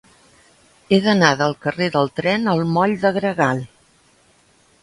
[0.89, 3.63] He d'anar del carrer del Tren al moll de Gregal.